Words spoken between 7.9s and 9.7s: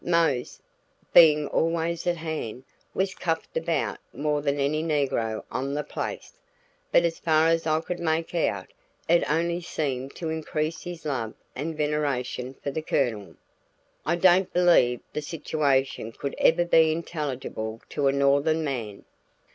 make out, it only